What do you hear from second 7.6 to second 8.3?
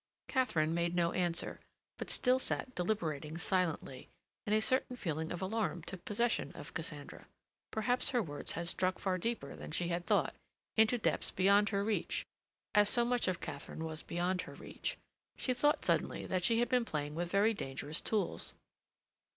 Perhaps her